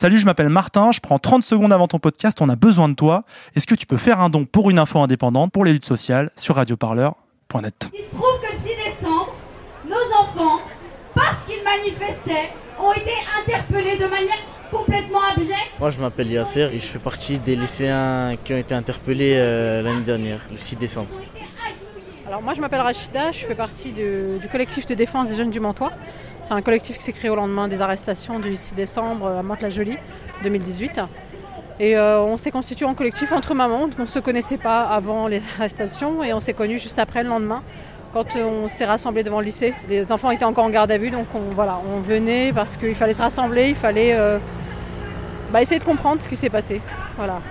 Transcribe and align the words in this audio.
Salut, 0.00 0.18
je 0.18 0.26
m'appelle 0.26 0.48
Martin, 0.48 0.92
je 0.92 1.00
prends 1.00 1.18
30 1.18 1.42
secondes 1.42 1.72
avant 1.72 1.88
ton 1.88 1.98
podcast, 1.98 2.40
on 2.40 2.48
a 2.48 2.54
besoin 2.54 2.88
de 2.88 2.94
toi. 2.94 3.24
Est-ce 3.56 3.66
que 3.66 3.74
tu 3.74 3.84
peux 3.84 3.96
faire 3.96 4.20
un 4.20 4.28
don 4.30 4.44
pour 4.44 4.70
une 4.70 4.78
info 4.78 5.00
indépendante 5.00 5.50
pour 5.50 5.64
les 5.64 5.72
luttes 5.72 5.84
sociales 5.86 6.30
sur 6.36 6.54
radioparleur.net 6.54 7.90
Il 7.92 7.98
se 8.04 8.04
trouve 8.14 8.40
que 8.40 8.52
le 8.52 8.58
6 8.60 8.64
décembre, 9.00 9.34
nos 9.88 9.96
enfants, 9.96 10.60
parce 11.16 11.38
qu'ils 11.48 11.64
manifestaient, 11.64 12.52
ont 12.78 12.92
été 12.92 13.10
interpellés 13.42 13.96
de 13.98 14.06
manière 14.06 14.38
complètement 14.70 15.18
abjecte. 15.34 15.72
Moi 15.80 15.90
je 15.90 15.98
m'appelle 15.98 16.30
Yasser 16.30 16.70
et 16.72 16.78
je 16.78 16.86
fais 16.86 17.00
partie 17.00 17.38
des 17.38 17.56
lycéens 17.56 18.36
qui 18.44 18.54
ont 18.54 18.58
été 18.58 18.74
interpellés 18.76 19.34
euh, 19.36 19.82
l'année 19.82 20.02
dernière, 20.04 20.38
le 20.52 20.58
6 20.58 20.76
décembre. 20.76 21.08
Alors 22.24 22.42
moi 22.42 22.52
je 22.54 22.60
m'appelle 22.60 22.82
Rachida, 22.82 23.32
je 23.32 23.44
fais 23.46 23.54
partie 23.56 23.90
de- 23.90 24.36
du 24.38 24.48
collectif 24.48 24.84
de 24.86 24.94
défense 24.94 25.30
des 25.30 25.34
jeunes 25.36 25.50
du 25.50 25.58
Mantois. 25.60 25.90
C'est 26.48 26.54
un 26.54 26.62
collectif 26.62 26.96
qui 26.96 27.04
s'est 27.04 27.12
créé 27.12 27.28
au 27.28 27.36
lendemain 27.36 27.68
des 27.68 27.82
arrestations 27.82 28.38
du 28.38 28.56
6 28.56 28.74
décembre 28.74 29.26
à 29.26 29.42
Mantes-la-Jolie 29.42 29.98
2018. 30.44 30.98
Et 31.78 31.94
euh, 31.94 32.22
on 32.22 32.38
s'est 32.38 32.50
constitué 32.50 32.86
en 32.86 32.94
collectif 32.94 33.32
entre 33.32 33.52
mamans, 33.54 33.86
on 33.98 34.00
ne 34.00 34.06
se 34.06 34.18
connaissait 34.18 34.56
pas 34.56 34.84
avant 34.84 35.26
les 35.26 35.42
arrestations 35.58 36.24
et 36.24 36.32
on 36.32 36.40
s'est 36.40 36.54
connus 36.54 36.78
juste 36.78 36.98
après 36.98 37.22
le 37.22 37.28
lendemain 37.28 37.62
quand 38.14 38.34
on 38.36 38.66
s'est 38.66 38.86
rassemblés 38.86 39.24
devant 39.24 39.40
le 39.40 39.44
lycée. 39.44 39.74
Les 39.90 40.10
enfants 40.10 40.30
étaient 40.30 40.46
encore 40.46 40.64
en 40.64 40.70
garde 40.70 40.90
à 40.90 40.96
vue, 40.96 41.10
donc 41.10 41.26
on, 41.34 41.52
voilà, 41.54 41.82
on 41.94 42.00
venait 42.00 42.50
parce 42.54 42.78
qu'il 42.78 42.94
fallait 42.94 43.12
se 43.12 43.20
rassembler, 43.20 43.68
il 43.68 43.74
fallait 43.74 44.14
euh, 44.14 44.38
bah, 45.52 45.60
essayer 45.60 45.78
de 45.78 45.84
comprendre 45.84 46.22
ce 46.22 46.30
qui 46.30 46.36
s'est 46.36 46.48
passé. 46.48 46.80
Voilà. 47.18 47.42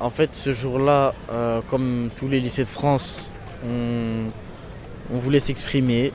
En 0.00 0.08
fait 0.08 0.34
ce 0.34 0.54
jour-là, 0.54 1.12
euh, 1.30 1.60
comme 1.68 2.08
tous 2.16 2.28
les 2.28 2.40
lycées 2.40 2.64
de 2.64 2.68
France, 2.68 3.30
on 3.62 4.30
voulait 5.10 5.40
s'exprimer. 5.40 6.14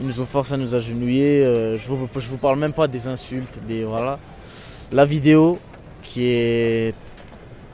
Ils 0.00 0.06
nous 0.06 0.20
ont 0.20 0.26
forcé 0.26 0.54
à 0.54 0.56
nous 0.56 0.74
agenouiller. 0.74 1.42
euh, 1.44 1.76
je, 1.78 1.88
vous, 1.88 2.08
je 2.16 2.28
vous 2.28 2.36
parle 2.36 2.58
même 2.58 2.72
pas 2.74 2.86
des 2.88 3.06
insultes, 3.08 3.60
des 3.66 3.84
voilà. 3.84 4.18
La 4.92 5.04
vidéo 5.04 5.58
qui 6.02 6.24
est, 6.24 6.94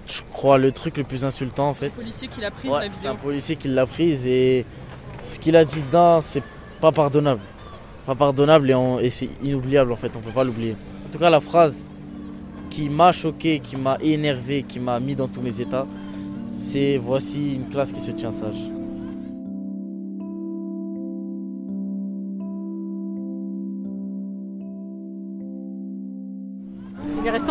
je 0.06 0.20
crois, 0.33 0.56
le 0.58 0.70
truc 0.72 0.96
le 0.98 1.05
plus 1.05 1.24
insultant 1.24 1.69
en 1.69 1.74
fait. 1.74 1.91
policier 1.91 2.28
qui 2.28 2.41
l'a 2.41 2.50
prise 2.50 2.70
Ouais, 2.70 2.88
la 2.88 2.94
c'est 2.94 3.08
un 3.08 3.14
policier 3.16 3.56
qui 3.56 3.69
l'a 3.69 3.86
prise 3.86 4.27
et 4.27 4.64
ce 5.20 5.38
qu'il 5.38 5.56
a 5.56 5.64
dit 5.64 5.80
dedans, 5.83 6.20
c'est 6.20 6.42
pas 6.80 6.92
pardonnable. 6.92 7.41
Pas 8.06 8.14
pardonnable 8.14 8.70
et, 8.70 8.74
on- 8.74 8.98
et 8.98 9.11
c'est 9.11 9.28
inoubliable 9.42 9.92
en 9.92 9.96
fait, 9.96 10.11
on 10.16 10.20
peut 10.20 10.30
pas 10.30 10.44
l'oublier. 10.44 10.77
En 11.06 11.11
tout 11.11 11.18
cas, 11.18 11.28
la 11.30 11.41
phrase 11.41 11.92
qui 12.70 12.89
m'a 12.89 13.12
choqué, 13.12 13.58
qui 13.61 13.77
m'a 13.77 13.98
énervé, 14.00 14.62
qui 14.62 14.80
m'a 14.80 14.98
mis 14.98 15.14
dans 15.14 15.28
tous 15.28 15.42
mes 15.42 15.61
états, 15.61 15.86
c'est 16.55 16.96
voici 16.96 17.55
une 17.56 17.68
classe 17.68 17.92
qui 17.92 18.00
se 18.00 18.12
tient 18.12 18.30
sage. 18.30 18.56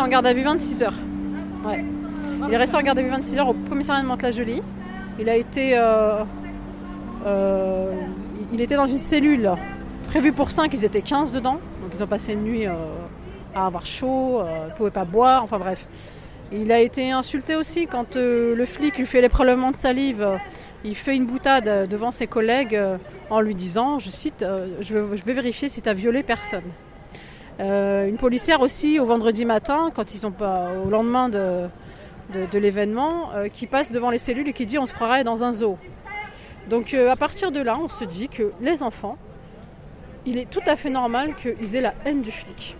En 0.02 0.08
garde 0.08 0.26
à 0.26 0.32
vue 0.32 0.42
26 0.42 0.82
heures. 0.82 0.94
Il 2.48 2.52
est 2.52 2.56
resté 2.56 2.76
en 2.76 2.82
garde 2.82 2.98
à 2.98 3.02
vue 3.02 3.08
26 3.08 3.38
heures 3.38 3.48
au 3.48 3.54
commissariat 3.54 4.02
de 4.02 4.08
Mantes-la-Jolie. 4.08 4.60
Il 5.18 5.28
a 5.28 5.36
été. 5.36 5.78
euh, 5.78 6.24
euh, 7.24 7.92
il 8.52 8.60
était 8.60 8.74
dans 8.74 8.88
une 8.88 8.98
cellule 8.98 9.50
prévue 10.08 10.32
pour 10.32 10.50
5, 10.50 10.74
ils 10.74 10.84
étaient 10.84 11.02
15 11.02 11.32
dedans. 11.32 11.58
Donc 11.80 11.92
ils 11.94 12.02
ont 12.02 12.06
passé 12.06 12.32
une 12.32 12.42
nuit 12.42 12.66
euh, 12.66 12.72
à 13.54 13.66
avoir 13.66 13.86
chaud, 13.86 14.42
ils 14.44 14.70
ne 14.70 14.76
pouvaient 14.76 14.90
pas 14.90 15.04
boire, 15.04 15.44
enfin 15.44 15.58
bref. 15.58 15.86
Il 16.50 16.72
a 16.72 16.80
été 16.80 17.12
insulté 17.12 17.54
aussi 17.54 17.86
quand 17.86 18.16
le 18.16 18.64
flic 18.66 18.98
lui 18.98 19.06
fait 19.06 19.22
les 19.22 19.30
prélèvements 19.30 19.70
de 19.70 19.76
salive. 19.76 20.26
il 20.84 20.96
fait 20.96 21.16
une 21.16 21.24
boutade 21.24 21.88
devant 21.88 22.10
ses 22.10 22.26
collègues 22.26 22.78
en 23.30 23.40
lui 23.40 23.54
disant, 23.54 23.98
je 23.98 24.10
cite, 24.10 24.44
je 24.80 24.94
vais 24.98 25.32
vérifier 25.32 25.70
si 25.70 25.80
tu 25.80 25.88
as 25.88 25.94
violé 25.94 26.22
personne. 26.22 26.64
Euh, 27.62 28.08
une 28.08 28.16
policière 28.16 28.60
aussi 28.60 28.98
au 28.98 29.04
vendredi 29.04 29.44
matin, 29.44 29.92
quand 29.94 30.14
ils 30.14 30.26
ont 30.26 30.32
pas, 30.32 30.70
au 30.84 30.90
lendemain 30.90 31.28
de, 31.28 31.68
l'événement, 32.58 33.30
euh, 33.34 33.48
qui 33.48 33.66
passe 33.66 33.92
devant 33.92 34.10
les 34.10 34.18
cellules 34.18 34.48
et 34.48 34.52
qui 34.52 34.66
dit 34.66 34.78
on 34.78 34.86
se 34.86 34.94
croirait 34.94 35.22
dans 35.22 35.44
un 35.44 35.52
zoo. 35.52 35.78
Donc 36.68 36.92
euh, 36.92 37.10
à 37.10 37.16
partir 37.16 37.52
de 37.52 37.60
là, 37.60 37.78
on 37.80 37.88
se 37.88 38.04
dit 38.04 38.28
que 38.28 38.52
les 38.60 38.82
enfants, 38.82 39.16
il 40.26 40.38
est 40.38 40.50
tout 40.50 40.62
à 40.66 40.74
fait 40.74 40.90
normal 40.90 41.34
qu'ils 41.36 41.76
aient 41.76 41.80
la 41.80 41.94
haine 42.04 42.22
du 42.22 42.32
flic. 42.32 42.76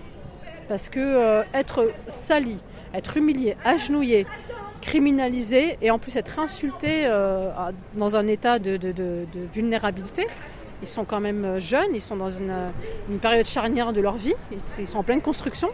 Parce 0.68 0.88
que 0.88 1.42
être 1.52 1.92
sali, 2.08 2.56
être 2.94 3.16
humilié, 3.16 3.56
agenouillé, 3.64 4.26
criminalisé 4.80 5.76
et 5.82 5.90
en 5.90 5.98
plus 5.98 6.16
être 6.16 6.38
insulté 6.38 7.04
dans 7.94 8.16
un 8.16 8.26
état 8.28 8.58
de 8.60 9.26
vulnérabilité, 9.52 10.26
ils 10.82 10.88
sont 10.88 11.04
quand 11.04 11.20
même 11.20 11.44
euh, 11.44 11.60
jeunes, 11.60 11.94
ils 11.94 12.00
sont 12.00 12.16
dans 12.16 12.30
une, 12.30 12.50
euh, 12.50 12.68
une 13.08 13.18
période 13.18 13.46
charnière 13.46 13.92
de 13.92 14.00
leur 14.00 14.16
vie, 14.16 14.34
ils, 14.50 14.86
sont 14.86 14.98
en 14.98 15.02
pleine 15.02 15.20
construction. 15.22 15.70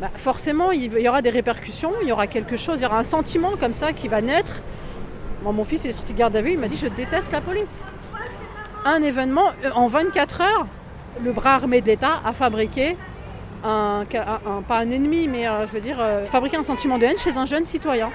Bah, 0.00 0.10
forcément, 0.14 0.70
il 0.70 0.92
y 1.00 1.08
aura 1.08 1.22
des 1.22 1.30
répercussions, 1.30 1.92
il 2.02 2.08
y 2.08 2.12
aura 2.12 2.26
quelque 2.26 2.56
chose, 2.56 2.80
il 2.80 2.82
y 2.82 2.86
aura 2.86 2.98
un 2.98 3.04
sentiment 3.04 3.52
comme 3.58 3.74
ça 3.74 3.92
qui 3.92 4.08
va 4.08 4.20
naître. 4.20 4.62
Mon 5.42 5.64
fils 5.64 5.84
il 5.84 5.88
est 5.88 5.92
sorti 5.92 6.12
de 6.12 6.18
garde 6.18 6.36
à 6.36 6.42
vue, 6.42 6.52
il 6.52 6.58
m'a 6.58 6.68
dit 6.68 6.76
je 6.76 6.86
déteste 6.86 7.32
la 7.32 7.40
police. 7.40 7.82
Un 8.84 9.02
événement, 9.02 9.50
euh, 9.64 9.70
en 9.74 9.86
24 9.86 10.40
heures, 10.40 10.66
le 11.22 11.32
bras 11.32 11.54
armé 11.54 11.80
de 11.80 11.86
l'État 11.86 12.20
a 12.24 12.32
fabriqué 12.32 12.96
un, 13.64 14.04
pas 14.66 14.78
un 14.78 14.90
ennemi, 14.90 15.28
mais 15.28 15.44
je 15.44 15.72
veux 15.72 15.80
dire, 15.80 15.98
euh, 16.00 16.24
un 16.32 16.62
sentiment 16.62 16.98
de 16.98 17.04
haine 17.04 17.18
chez 17.18 17.36
un 17.36 17.46
jeune 17.46 17.64
citoyen. 17.64 18.10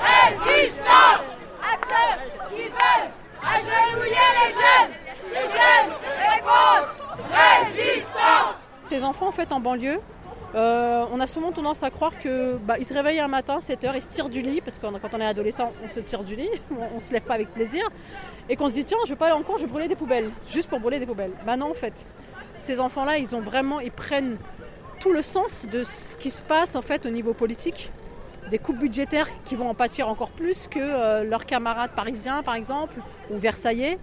Résistance 0.00 1.32
à 1.62 1.76
ceux 1.88 2.54
qui 2.54 2.62
veulent 2.62 3.10
agenouiller 3.42 4.28
les 4.38 4.52
jeunes. 4.52 4.92
Les 5.24 5.48
jeunes 5.48 5.92
répondent 6.18 6.88
Résistance 7.32 8.54
Ces 8.82 8.97
enfants, 9.08 9.26
en 9.26 9.32
fait, 9.32 9.50
en 9.52 9.60
banlieue, 9.60 9.98
euh, 10.54 11.04
on 11.12 11.20
a 11.20 11.26
souvent 11.26 11.52
tendance 11.52 11.82
à 11.82 11.90
croire 11.90 12.18
que 12.18 12.56
bah, 12.56 12.76
se 12.82 12.94
réveillent 12.94 13.20
un 13.20 13.28
matin, 13.28 13.60
7 13.60 13.84
heures, 13.84 13.96
ils 13.96 14.02
se 14.02 14.08
tirent 14.08 14.28
du 14.28 14.40
lit, 14.40 14.60
parce 14.60 14.78
que 14.78 14.86
quand 14.86 15.10
on 15.12 15.20
est 15.20 15.26
adolescent, 15.26 15.72
on 15.84 15.88
se 15.88 16.00
tire 16.00 16.24
du 16.24 16.36
lit, 16.36 16.50
on, 16.70 16.96
on 16.96 17.00
se 17.00 17.12
lève 17.12 17.22
pas 17.22 17.34
avec 17.34 17.52
plaisir, 17.52 17.86
et 18.48 18.56
qu'on 18.56 18.68
se 18.68 18.74
dit 18.74 18.84
tiens, 18.84 18.98
je 19.04 19.10
vais 19.10 19.16
pas 19.16 19.26
aller 19.26 19.34
en 19.34 19.42
cours, 19.42 19.58
je 19.58 19.64
vais 19.64 19.70
brûler 19.70 19.88
des 19.88 19.96
poubelles, 19.96 20.30
juste 20.48 20.70
pour 20.70 20.80
brûler 20.80 20.98
des 20.98 21.06
poubelles. 21.06 21.32
Bah 21.44 21.56
non, 21.56 21.70
en 21.70 21.74
fait, 21.74 22.06
ces 22.56 22.80
enfants-là, 22.80 23.18
ils 23.18 23.34
ont 23.34 23.40
vraiment, 23.40 23.80
ils 23.80 23.90
prennent 23.90 24.36
tout 25.00 25.12
le 25.12 25.22
sens 25.22 25.66
de 25.70 25.82
ce 25.84 26.16
qui 26.16 26.30
se 26.30 26.42
passe 26.42 26.74
en 26.74 26.82
fait 26.82 27.06
au 27.06 27.10
niveau 27.10 27.32
politique, 27.32 27.90
des 28.50 28.58
coupes 28.58 28.78
budgétaires 28.78 29.28
qui 29.44 29.54
vont 29.54 29.68
en 29.68 29.74
pâtir 29.74 30.08
encore 30.08 30.30
plus 30.30 30.66
que 30.66 30.78
euh, 30.80 31.24
leurs 31.24 31.44
camarades 31.44 31.90
parisiens, 31.94 32.42
par 32.42 32.54
exemple, 32.54 32.94
ou 33.30 33.36
versaillais, 33.36 33.98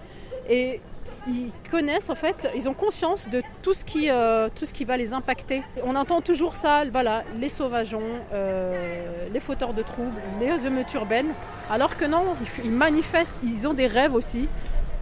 et 0.48 0.80
ils 1.28 1.52
connaissent 1.72 2.10
en 2.10 2.16
fait, 2.16 2.48
ils 2.56 2.70
ont 2.70 2.74
conscience 2.74 3.28
de 3.30 3.42
tout 3.62 3.74
ce 3.74 3.84
qui, 3.84 4.10
euh, 4.10 4.50
tout 4.54 4.66
ce 4.66 4.74
qui 4.74 4.86
va 4.86 4.98
les 4.98 5.14
impacter. 5.14 5.64
On 5.84 5.96
entend 5.96 6.22
toujours 6.22 6.56
ça, 6.56 6.84
voilà, 6.92 7.24
les 7.40 7.50
sauvageons, 7.50 8.22
euh, 8.34 9.28
les 9.32 9.40
fauteurs 9.40 9.74
de 9.74 9.82
troubles, 9.82 10.22
les 10.40 10.66
émeutes 10.66 10.94
urbaines, 10.94 11.34
alors 11.70 11.98
que 11.98 12.06
non, 12.06 12.24
ils, 12.64 12.72
manifestent, 12.72 13.40
ils 13.44 13.68
ont 13.68 13.74
des 13.74 13.88
rêves 13.88 14.14
aussi, 14.14 14.48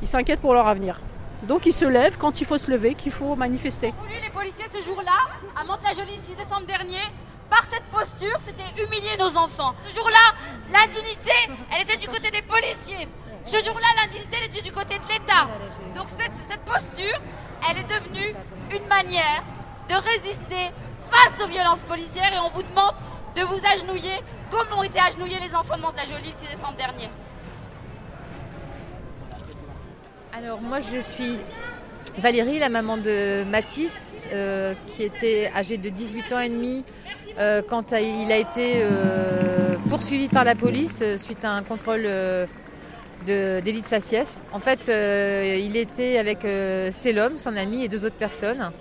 ils 0.02 0.08
s'inquiètent 0.08 0.42
pour 0.42 0.54
leur 0.54 0.68
avenir. 0.68 1.02
Donc 1.44 1.66
ils 1.66 1.74
se 1.74 1.86
lèvent 1.86 2.18
quand 2.18 2.40
il 2.40 2.46
faut 2.46 2.58
se 2.58 2.72
lever, 2.72 2.96
qu'il 2.96 3.12
faut 3.12 3.36
manifester. 3.36 3.94
les 4.10 4.30
policiers 4.30 4.66
ce 4.72 4.82
jour-là, 4.82 5.12
à 5.60 5.64
Mantes-la-Jolie, 5.66 6.18
6 6.20 6.36
décembre 6.36 6.66
dernier, 6.66 7.02
par 7.50 7.66
cette 7.70 7.84
posture, 7.92 8.38
c'était 8.40 8.82
humilier 8.82 9.18
nos 9.20 9.38
enfants. 9.38 9.76
Ce 9.88 9.94
jour-là, 9.94 10.34
l'indignité, 10.72 11.32
elle 11.72 11.82
était 11.84 11.98
du 11.98 12.08
côté 12.08 12.32
des 12.32 12.42
policiers. 12.42 13.08
Ce 13.46 13.58
jour-là, 13.58 13.88
l'indignité, 14.02 14.38
elle 14.40 14.48
était 14.48 14.62
du 14.62 14.72
côté 14.72 14.96
de 14.96 15.08
l'État. 15.08 15.48
Donc 15.96 16.08
cette, 16.10 16.62
posture, 16.62 17.20
elle 17.70 17.78
est 17.78 17.84
devenue 17.84 18.34
une 18.72 18.88
manière 18.88 19.44
de 19.90 19.96
résister 19.96 20.72
face 21.12 21.44
aux 21.44 21.50
violences 21.50 21.82
policières 21.82 22.34
et 22.34 22.40
on 22.40 22.50
vous 22.50 22.64
demande 22.64 22.94
de 23.36 23.42
vous 23.42 23.60
agenouiller 23.74 24.20
comme 24.50 24.68
ont 24.78 24.84
été 24.84 25.00
agenouillés 25.00 25.40
les 25.40 25.54
enfants 25.54 25.76
de 25.76 25.82
Mantes-la-Jolie 25.82 26.34
le 26.42 26.48
6 26.48 26.56
décembre 26.56 26.78
dernier. 26.78 27.10
Alors 30.36 30.62
moi 30.62 30.80
je 30.80 31.00
suis 31.00 31.40
Valérie, 32.18 32.60
la 32.60 32.70
maman 32.70 32.98
de 32.98 33.44
Mathis, 33.44 34.28
euh, 34.32 34.74
qui 34.88 35.04
était 35.04 35.52
âgé 35.56 35.78
de 35.78 35.90
18 35.90 36.34
ans 36.34 36.40
et 36.40 36.50
demi 36.50 36.86
euh, 37.40 37.62
quand 37.68 37.92
il 37.92 38.32
a 38.32 38.38
été 38.38 38.82
euh, 38.84 39.76
poursuivi 39.90 40.28
par 40.28 40.44
la 40.44 40.56
police 40.56 41.04
suite 41.18 41.44
à 41.44 41.52
un 41.52 41.64
contrôle 41.64 42.08
de- 43.24 43.60
délit 43.62 43.82
de 43.82 43.88
faciès. 43.88 44.38
En 44.52 44.60
fait, 44.60 44.90
euh, 44.90 45.58
il 45.62 45.76
était 45.78 46.18
avec 46.18 46.46
euh, 46.46 46.90
Célum, 46.92 47.38
son 47.38 47.56
ami, 47.56 47.84
et 47.84 47.88
deux 47.88 48.06
autres 48.06 48.16
personnes. 48.18 48.72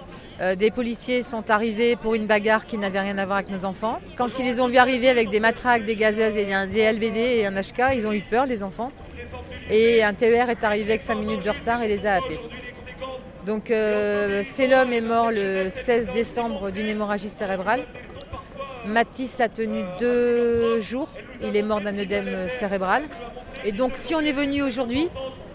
Euh, 0.40 0.54
des 0.54 0.70
policiers 0.70 1.22
sont 1.22 1.50
arrivés 1.50 1.94
pour 1.96 2.14
une 2.14 2.26
bagarre 2.26 2.66
qui 2.66 2.76
n'avait 2.78 3.00
rien 3.00 3.18
à 3.18 3.26
voir 3.26 3.38
avec 3.38 3.50
nos 3.50 3.64
enfants. 3.64 4.00
Quand 4.16 4.38
ils 4.38 4.44
les 4.44 4.60
ont 4.60 4.66
vus 4.68 4.78
arriver 4.78 5.08
avec 5.08 5.30
des 5.30 5.40
matraques, 5.40 5.84
des 5.84 5.96
gazeuses 5.96 6.36
et 6.36 6.52
un 6.52 6.66
des 6.66 6.82
LBD 6.92 7.16
et 7.18 7.46
un 7.46 7.52
HK, 7.52 7.94
ils 7.94 8.06
ont 8.06 8.12
eu 8.12 8.22
peur, 8.22 8.46
les 8.46 8.62
enfants. 8.62 8.90
Et 9.70 10.02
un 10.02 10.14
TER 10.14 10.50
est 10.50 10.64
arrivé 10.64 10.90
avec 10.90 11.02
5 11.02 11.14
minutes 11.16 11.44
de 11.44 11.50
retard 11.50 11.82
et 11.82 11.88
les 11.88 12.06
a 12.06 12.14
happés. 12.14 12.40
Donc 13.46 13.66
Célum 13.68 14.92
est 14.92 15.00
mort 15.00 15.30
le 15.30 15.68
16 15.68 16.10
décembre 16.12 16.70
d'une 16.70 16.86
hémorragie 16.86 17.30
cérébrale. 17.30 17.84
Matisse 18.86 19.40
a 19.40 19.48
tenu 19.48 19.82
deux 20.00 20.80
jours. 20.80 21.08
Il 21.42 21.56
est 21.56 21.62
mort 21.62 21.80
d'un 21.80 21.96
œdème 21.98 22.48
cérébral. 22.58 23.04
Et 23.64 23.72
donc 23.72 23.92
si 23.96 24.14
on 24.14 24.20
est 24.20 24.32
venu 24.32 24.62
aujourd'hui, 24.62 25.08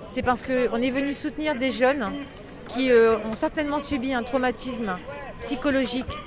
c'est 0.07 0.21
parce 0.23 0.41
qu'on 0.41 0.81
est 0.81 0.91
venu 0.91 1.13
soutenir 1.13 1.55
des 1.55 1.71
jeunes 1.71 2.11
qui 2.69 2.91
euh, 2.91 3.17
ont 3.25 3.35
certainement 3.35 3.79
subi 3.79 4.13
un 4.13 4.23
traumatisme 4.23 4.97
psychologique. 5.41 6.17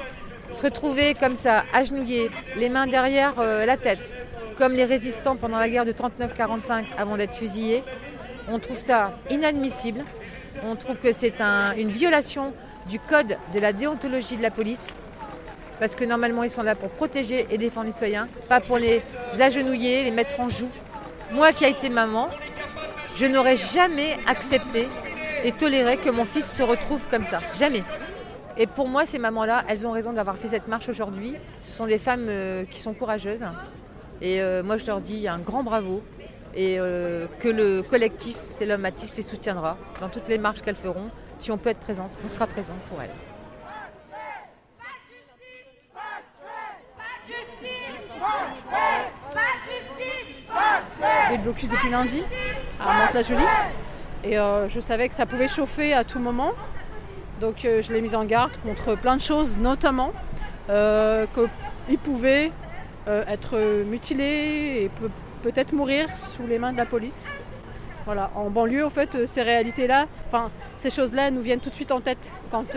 Se 0.50 0.62
retrouver 0.62 1.14
comme 1.14 1.34
ça, 1.34 1.64
agenouillé, 1.72 2.30
les 2.56 2.68
mains 2.68 2.86
derrière 2.86 3.34
euh, 3.38 3.64
la 3.64 3.76
tête, 3.76 4.00
comme 4.56 4.72
les 4.72 4.84
résistants 4.84 5.36
pendant 5.36 5.58
la 5.58 5.68
guerre 5.68 5.84
de 5.84 5.92
39-45 5.92 6.84
avant 6.98 7.16
d'être 7.16 7.34
fusillés, 7.34 7.84
on 8.48 8.58
trouve 8.58 8.78
ça 8.78 9.14
inadmissible. 9.30 10.04
On 10.62 10.76
trouve 10.76 10.98
que 10.98 11.12
c'est 11.12 11.40
une 11.40 11.88
violation 11.88 12.52
du 12.88 12.98
code 12.98 13.38
de 13.54 13.60
la 13.60 13.72
déontologie 13.72 14.36
de 14.36 14.42
la 14.42 14.50
police. 14.50 14.94
Parce 15.78 15.94
que 15.94 16.04
normalement, 16.04 16.42
ils 16.42 16.50
sont 16.50 16.62
là 16.62 16.74
pour 16.74 16.90
protéger 16.90 17.46
et 17.50 17.56
défendre 17.56 17.86
les 17.86 17.92
citoyens, 17.92 18.28
pas 18.48 18.60
pour 18.60 18.76
les 18.76 19.02
agenouiller, 19.38 20.04
les 20.04 20.10
mettre 20.10 20.40
en 20.40 20.50
joue. 20.50 20.68
Moi 21.32 21.52
qui 21.52 21.64
ai 21.64 21.70
été 21.70 21.90
maman, 21.90 22.28
je 23.14 23.26
n'aurais 23.26 23.56
jamais 23.56 24.16
accepté 24.26 24.88
et 25.44 25.52
toléré 25.52 25.96
que 25.96 26.10
mon 26.10 26.24
fils 26.24 26.50
se 26.50 26.62
retrouve 26.62 27.06
comme 27.08 27.24
ça. 27.24 27.38
Jamais. 27.56 27.84
Et 28.56 28.66
pour 28.66 28.88
moi, 28.88 29.06
ces 29.06 29.18
mamans-là, 29.18 29.64
elles 29.68 29.86
ont 29.86 29.92
raison 29.92 30.12
d'avoir 30.12 30.36
fait 30.36 30.48
cette 30.48 30.66
marche 30.66 30.88
aujourd'hui. 30.88 31.34
Ce 31.60 31.76
sont 31.76 31.86
des 31.86 31.98
femmes 31.98 32.26
euh, 32.28 32.64
qui 32.64 32.80
sont 32.80 32.94
courageuses. 32.94 33.44
Et 34.20 34.42
euh, 34.42 34.62
moi, 34.62 34.76
je 34.76 34.86
leur 34.86 35.00
dis 35.00 35.28
un 35.28 35.38
grand 35.38 35.62
bravo. 35.62 36.02
Et 36.54 36.80
euh, 36.80 37.26
que 37.38 37.48
le 37.48 37.82
collectif, 37.82 38.36
c'est 38.58 38.66
l'homme 38.66 38.80
Matisse, 38.80 39.16
les 39.16 39.22
soutiendra 39.22 39.78
dans 40.00 40.08
toutes 40.08 40.28
les 40.28 40.38
marches 40.38 40.62
qu'elles 40.62 40.74
feront. 40.74 41.10
Si 41.38 41.52
on 41.52 41.58
peut 41.58 41.70
être 41.70 41.78
présente, 41.78 42.10
on 42.26 42.28
sera 42.28 42.48
présente 42.48 42.80
pour 42.88 43.00
elles. 43.00 43.29
Le 51.36 51.42
blocus 51.42 51.68
depuis 51.68 51.90
lundi 51.90 52.24
à 52.80 52.94
Mantes-la-Jolie. 52.94 53.44
Et 54.24 54.38
euh, 54.38 54.68
je 54.68 54.80
savais 54.80 55.08
que 55.08 55.14
ça 55.14 55.26
pouvait 55.26 55.48
chauffer 55.48 55.92
à 55.92 56.04
tout 56.04 56.18
moment. 56.18 56.52
Donc 57.40 57.64
euh, 57.64 57.82
je 57.82 57.92
l'ai 57.92 58.00
mise 58.00 58.14
en 58.14 58.24
garde 58.24 58.52
contre 58.62 58.96
plein 58.96 59.16
de 59.16 59.22
choses, 59.22 59.56
notamment 59.56 60.12
euh, 60.68 61.26
qu'il 61.86 61.98
pouvait 61.98 62.52
être 63.06 63.82
mutilé 63.86 64.84
et 64.84 64.90
peut-être 65.42 65.72
mourir 65.72 66.08
sous 66.16 66.46
les 66.46 66.60
mains 66.60 66.72
de 66.72 66.76
la 66.76 66.86
police. 66.86 67.32
Voilà. 68.04 68.30
En 68.36 68.50
banlieue, 68.50 68.84
en 68.84 68.90
fait, 68.90 69.26
ces 69.26 69.42
réalités-là, 69.42 70.06
enfin, 70.28 70.50
ces 70.76 70.90
choses-là 70.90 71.32
nous 71.32 71.40
viennent 71.40 71.58
tout 71.58 71.70
de 71.70 71.74
suite 71.74 71.90
en 71.90 72.00
tête 72.00 72.32
quand 72.52 72.76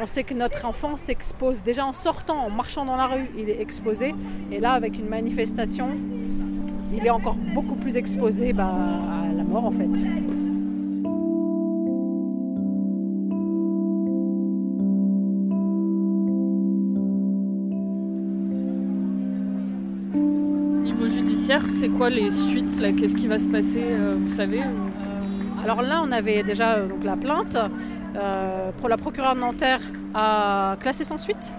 on 0.00 0.06
sait 0.06 0.24
que 0.24 0.34
notre 0.34 0.64
enfant 0.64 0.96
s'expose 0.96 1.62
déjà 1.62 1.86
en 1.86 1.92
sortant, 1.92 2.38
en 2.38 2.50
marchant 2.50 2.84
dans 2.84 2.96
la 2.96 3.06
rue, 3.06 3.30
il 3.38 3.48
est 3.48 3.60
exposé. 3.60 4.12
Et 4.50 4.58
là, 4.58 4.72
avec 4.72 4.98
une 4.98 5.08
manifestation, 5.08 5.94
il 6.96 7.06
est 7.06 7.10
encore 7.10 7.36
beaucoup 7.54 7.74
plus 7.74 7.96
exposé 7.96 8.52
bah, 8.52 8.70
à 8.70 9.32
la 9.32 9.44
mort 9.44 9.64
en 9.64 9.70
fait. 9.70 9.88
Niveau 20.82 21.08
judiciaire, 21.08 21.62
c'est 21.68 21.88
quoi 21.88 22.10
les 22.10 22.30
suites 22.30 22.80
Qu'est-ce 22.96 23.16
qui 23.16 23.26
va 23.26 23.38
se 23.38 23.48
passer 23.48 23.82
euh, 23.96 24.16
Vous 24.18 24.28
savez 24.28 24.60
euh, 24.60 25.62
Alors 25.62 25.82
là, 25.82 26.02
on 26.04 26.12
avait 26.12 26.42
déjà 26.42 26.76
euh, 26.76 26.88
donc, 26.88 27.04
la 27.04 27.16
plainte. 27.16 27.56
pour 28.78 28.88
la 28.88 28.96
procureure 28.96 29.34
de 29.34 29.40
Nanterre 29.40 29.80
a 30.14 30.76
classé 30.80 31.04
sans 31.04 31.18
suite. 31.18 31.52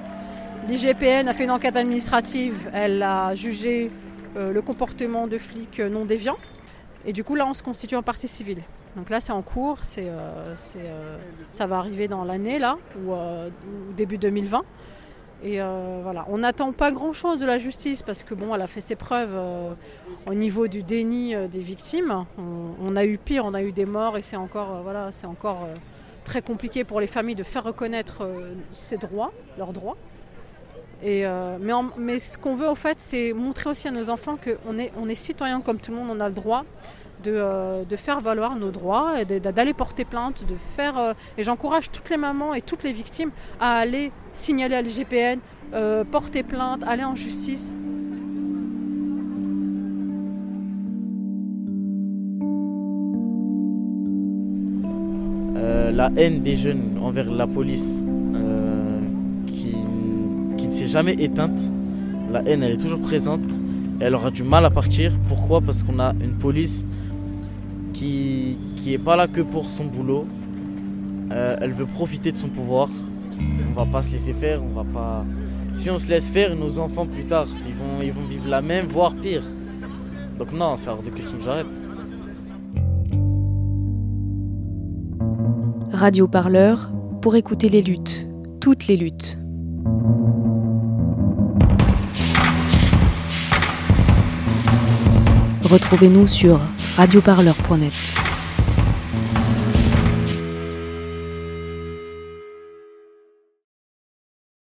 L'IGPN 0.67 1.27
a 1.27 1.33
fait 1.33 1.43
une 1.43 1.51
enquête 1.51 1.75
administrative. 1.75 2.69
Elle 2.73 3.03
a 3.03 3.35
jugé 3.35 3.91
euh, 3.91 4.04
le 4.35 4.61
comportement 4.61 5.27
de 5.27 5.37
flics 5.37 5.79
non 5.79 6.05
déviants. 6.05 6.37
Et 7.05 7.13
du 7.13 7.23
coup, 7.23 7.35
là, 7.35 7.45
on 7.45 7.53
se 7.53 7.63
constitue 7.63 7.95
en 7.95 8.03
partie 8.03 8.27
civile. 8.27 8.63
Donc 8.95 9.09
là, 9.09 9.19
c'est 9.19 9.33
en 9.33 9.41
cours, 9.41 9.79
c'est, 9.81 10.07
euh, 10.07 10.55
euh, 10.77 11.17
ça 11.51 11.67
va 11.67 11.77
arriver 11.77 12.07
dans 12.07 12.23
l'année, 12.23 12.59
là, 12.59 12.77
ou, 12.97 13.13
début 13.95 14.17
2020. 14.17 14.63
Et 15.43 15.59
voilà, 16.01 16.25
on 16.29 16.39
n'attend 16.39 16.71
pas 16.71 16.91
grand-chose 16.91 17.39
de 17.39 17.45
la 17.45 17.59
justice 17.59 18.01
parce 18.01 18.23
que 18.23 18.33
bon, 18.33 18.55
elle 18.55 18.61
a 18.61 18.67
fait 18.67 18.81
ses 18.81 18.95
preuves 18.95 19.37
au 20.25 20.33
niveau 20.33 20.67
du 20.67 20.81
déni 20.81 21.35
des 21.49 21.59
victimes. 21.59 22.25
On, 22.81 22.95
a 22.95 23.05
eu 23.05 23.19
pire, 23.19 23.45
on 23.45 23.53
a 23.53 23.61
eu 23.61 23.71
des 23.71 23.85
morts 23.85 24.17
et 24.17 24.23
c'est 24.23 24.37
encore, 24.37 24.81
voilà, 24.81 25.11
c'est 25.11 25.27
encore 25.27 25.67
très 26.23 26.41
compliqué 26.41 26.83
pour 26.83 26.99
les 26.99 27.05
familles 27.05 27.35
de 27.35 27.43
faire 27.43 27.63
reconnaître 27.63 28.27
ses 28.71 28.97
droits, 28.97 29.33
leurs 29.59 29.73
droits. 29.73 29.97
Euh, 31.03 31.57
mais, 31.97 32.19
ce 32.19 32.37
qu'on 32.37 32.55
veut, 32.55 32.67
au 32.67 32.75
fait, 32.75 32.97
c'est 32.99 33.33
montrer 33.33 33.69
aussi 33.69 33.87
à 33.87 33.91
nos 33.91 34.09
enfants 34.09 34.37
qu'on 34.37 35.07
est, 35.09 35.15
citoyen 35.15 35.61
comme 35.61 35.79
tout 35.79 35.91
le 35.91 35.97
monde, 35.97 36.07
on 36.11 36.19
a 36.19 36.27
le 36.27 36.33
droit 36.35 36.65
de, 37.23 37.31
euh, 37.31 37.83
faire 37.97 38.21
valoir 38.21 38.55
nos 38.55 38.71
droits, 38.71 39.21
et 39.21 39.25
d'aller 39.25 39.73
porter 39.73 40.05
plainte, 40.05 40.45
de 40.45 40.55
faire. 40.75 40.97
Euh, 40.97 41.13
et 41.37 41.43
j'encourage 41.43 41.91
toutes 41.91 42.09
les 42.09 42.17
mamans 42.17 42.53
et 42.53 42.61
toutes 42.61 42.83
les 42.83 42.93
victimes 42.93 43.31
à 43.59 43.77
aller 43.77 44.11
signaler 44.33 44.75
à 44.75 44.81
l'IGPN, 44.81 45.39
porter 46.11 46.43
plainte, 46.43 46.83
aller 46.85 47.03
en 47.03 47.15
justice. 47.15 47.71
la 55.91 56.11
haine 56.17 56.41
des 56.41 56.57
jeunes 56.57 56.99
envers 57.01 57.31
la 57.31 57.47
police 57.47 58.03
s'est 60.75 60.87
jamais 60.87 61.13
éteinte. 61.13 61.57
La 62.29 62.41
haine, 62.41 62.61
elle 62.61 62.73
est 62.73 62.77
toujours 62.77 62.99
présente. 62.99 63.39
elle 64.01 64.13
aura 64.13 64.29
du 64.29 64.43
mal 64.43 64.65
à 64.65 64.69
partir. 64.69 65.13
Pourquoi? 65.29 65.61
Parce 65.61 65.83
qu'on 65.83 65.99
a 65.99 66.13
une 66.21 66.33
police 66.33 66.85
qui 67.93 68.57
qui 68.75 68.97
pas 68.97 69.15
là 69.15 69.27
que 69.27 69.41
pour 69.41 69.71
son 69.71 69.85
boulot. 69.85 70.27
Euh, 71.31 71.55
elle 71.61 71.71
veut 71.71 71.85
profiter 71.85 72.31
de 72.31 72.37
son 72.37 72.49
pouvoir. 72.49 72.89
On 73.69 73.73
va 73.73 73.85
pas 73.85 74.01
se 74.01 74.13
laisser 74.13 74.33
faire. 74.33 74.61
On 74.63 74.73
va 74.73 74.83
pas. 74.83 75.25
Si 75.71 75.89
on 75.89 75.97
se 75.97 76.09
laisse 76.09 76.29
faire, 76.29 76.55
nos 76.55 76.77
enfants 76.79 77.05
plus 77.05 77.25
tard, 77.25 77.47
ils 77.65 77.73
vont 77.73 78.01
ils 78.03 78.11
vont 78.11 78.25
vivre 78.25 78.49
la 78.49 78.61
même, 78.61 78.85
voire 78.85 79.15
pire. 79.15 79.43
Donc 80.37 80.51
non, 80.51 80.75
c'est 80.75 80.89
hors 80.89 81.01
de 81.01 81.09
question 81.09 81.37
que 81.37 81.43
j'arrête. 81.43 81.67
Radio 85.91 86.27
Parleur 86.27 86.91
pour 87.21 87.37
écouter 87.37 87.69
les 87.69 87.81
luttes, 87.81 88.27
toutes 88.59 88.87
les 88.87 88.97
luttes. 88.97 89.37
Retrouvez-nous 95.75 96.25
sur 96.25 96.61
radioparleur.net. 96.95 98.24